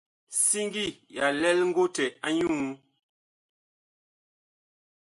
[0.45, 2.63] Siŋgi ya lɛl ngotɛ a nyuú.